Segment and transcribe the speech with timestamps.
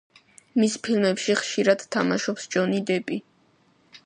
[0.61, 3.23] მის ფილმებში ხშირად თამაშობს ჯონი დეპი.